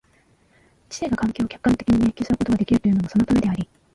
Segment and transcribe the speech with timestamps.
[0.89, 3.69] 知性が環境を客観的に認識することができるというのもそのためであり、